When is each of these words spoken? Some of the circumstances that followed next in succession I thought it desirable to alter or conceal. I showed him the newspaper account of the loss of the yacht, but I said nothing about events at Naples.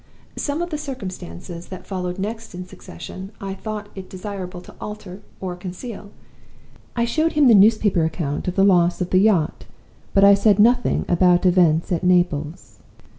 Some 0.35 0.63
of 0.63 0.71
the 0.71 0.79
circumstances 0.79 1.67
that 1.67 1.85
followed 1.85 2.17
next 2.17 2.55
in 2.55 2.65
succession 2.65 3.31
I 3.39 3.53
thought 3.53 3.89
it 3.93 4.09
desirable 4.09 4.59
to 4.61 4.73
alter 4.81 5.21
or 5.39 5.55
conceal. 5.55 6.09
I 6.95 7.05
showed 7.05 7.33
him 7.33 7.47
the 7.47 7.53
newspaper 7.53 8.03
account 8.03 8.47
of 8.47 8.55
the 8.55 8.63
loss 8.65 8.99
of 8.99 9.11
the 9.11 9.19
yacht, 9.19 9.65
but 10.15 10.23
I 10.23 10.33
said 10.33 10.57
nothing 10.57 11.05
about 11.07 11.45
events 11.45 11.91
at 11.91 12.03
Naples. 12.03 12.79